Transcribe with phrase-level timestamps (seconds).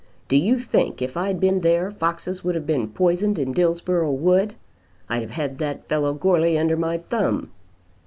[0.29, 4.55] Do you think if I'd been there foxes would have been poisoned in Dillsborough wood?
[5.07, 7.51] I'd have had that fellow Goarly under my thumb."